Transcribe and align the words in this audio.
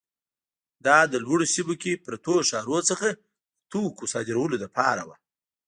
دا 0.85 0.97
له 1.11 1.17
لوړو 1.25 1.45
سیمو 1.53 1.75
کې 1.81 2.01
پرتو 2.05 2.33
ښارونو 2.49 2.87
څخه 2.89 3.07
د 3.13 3.17
توکو 3.71 4.03
صادرولو 4.13 4.55
لپاره 4.63 5.01
وه. 5.07 5.15